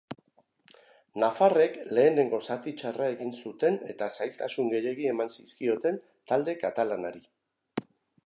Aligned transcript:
Nafarrek 1.23 1.75
lehenengo 1.97 2.39
zati 2.53 2.73
txarra 2.79 3.09
egin 3.15 3.35
zuten 3.43 3.77
eta 3.93 4.09
zailtasun 4.17 4.73
gehiegi 4.73 5.07
eman 5.13 5.31
zizkioten 5.35 5.99
talde 6.33 6.57
katalanari. 6.65 7.23